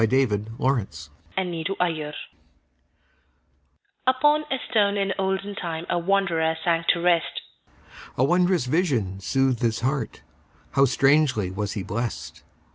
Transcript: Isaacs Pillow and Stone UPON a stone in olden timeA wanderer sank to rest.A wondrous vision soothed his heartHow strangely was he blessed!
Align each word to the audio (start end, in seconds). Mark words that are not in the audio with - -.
Isaacs 0.01 0.47
Pillow 0.57 0.87
and 1.37 1.59
Stone 1.63 2.13
UPON 4.07 4.43
a 4.51 4.57
stone 4.67 4.97
in 4.97 5.13
olden 5.19 5.53
timeA 5.53 5.99
wanderer 6.03 6.55
sank 6.63 6.87
to 6.87 6.99
rest.A 6.99 8.23
wondrous 8.23 8.65
vision 8.65 9.19
soothed 9.19 9.59
his 9.61 9.81
heartHow 9.81 10.87
strangely 10.87 11.51
was 11.51 11.73
he 11.73 11.83
blessed! 11.83 12.41